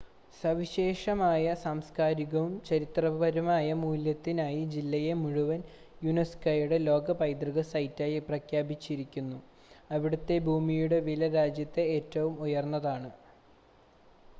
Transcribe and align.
സവിശേഷമായ 0.33 1.51
സാംസ്കാരികവും 1.63 2.53
ചരിത്രപരവുമായ 2.67 3.67
മൂല്യത്തിനായി 3.81 4.63
ജില്ലയെ 4.71 5.13
മുഴുവൻ 5.21 5.61
യുനെസ്കോയുടെ 6.01 6.79
ലോക 6.87 7.17
പൈതൃക 7.21 7.65
സൈറ്റായി 7.71 8.19
പ്രഖ്യാപിച്ചിരിക്കുന്നു 8.27 9.39
അവിടുത്തെ 9.89 10.37
ഭൂമിയുടെ 10.47 10.99
വില 11.09 11.31
രാജ്യത്തെ 11.37 11.85
ഏറ്റവും 11.97 12.35
ഉയർന്നതാണ് 12.47 13.11